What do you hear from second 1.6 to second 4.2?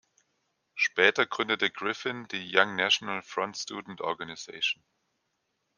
Griffin die "Young National Front Student